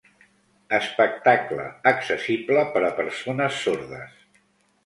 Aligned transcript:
Espectacle 0.77 1.67
accessible 1.91 2.65
per 2.77 2.85
a 2.89 2.93
persones 3.03 3.61
sordes. 3.67 4.21